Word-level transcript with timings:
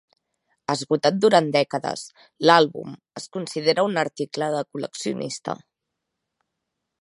Esgotat 0.73 1.17
durant 1.25 1.51
dècades, 1.55 2.05
l'àlbum 2.51 2.95
es 3.21 3.29
considera 3.37 3.85
un 3.91 4.01
article 4.05 4.49
de 4.57 4.63
col·leccionista. 4.71 5.57